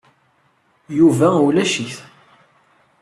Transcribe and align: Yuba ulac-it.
Yuba 0.97 1.27
ulac-it. 1.45 1.97